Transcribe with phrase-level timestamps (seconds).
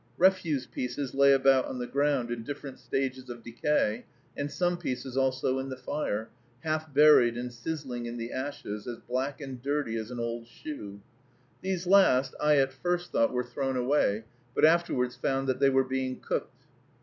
[0.17, 4.03] Refuse pieces lay about on the ground in different stages of decay,
[4.35, 6.27] and some pieces also in the fire,
[6.61, 10.99] half buried and sizzling in the ashes, as black and dirty as an old shoe.
[11.61, 14.23] These last I at first thought were thrown away,
[14.55, 16.63] but afterwards found that they were being cooked.